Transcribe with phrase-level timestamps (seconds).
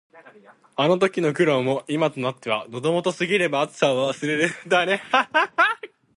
[0.77, 4.99] あの時の苦労も、今となっては「喉元過ぎれば熱さを忘れる」だね。